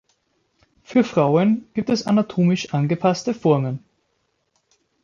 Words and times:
Für 0.81 1.03
Frauen 1.03 1.67
gibt 1.75 1.91
es 1.91 2.07
anatomisch 2.07 2.73
angepasste 2.73 3.35
Formen. 3.35 3.85